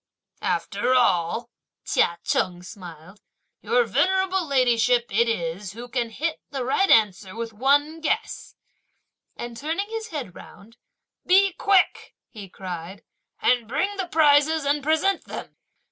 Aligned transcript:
"After 0.41 0.95
all," 0.95 1.51
Chia 1.85 2.17
Cheng 2.23 2.63
smiled; 2.63 3.21
"Your 3.61 3.83
venerable 3.83 4.47
ladyship 4.47 5.05
it 5.11 5.29
is 5.29 5.73
who 5.73 5.87
can 5.87 6.09
hit 6.09 6.41
the 6.49 6.65
right 6.65 6.89
answer 6.89 7.35
with 7.35 7.53
one 7.53 7.99
guess!" 8.01 8.55
and 9.35 9.55
turning 9.55 9.89
his 9.91 10.07
head 10.07 10.33
round, 10.33 10.77
"Be 11.27 11.53
quick," 11.53 12.15
he 12.31 12.49
cried, 12.49 13.03
"and 13.43 13.67
bring 13.67 13.95
the 13.97 14.07
prizes 14.07 14.65
and 14.65 14.81
present 14.81 15.25
them!" 15.25 15.55